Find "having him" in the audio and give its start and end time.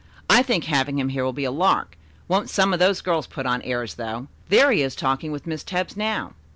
0.63-1.09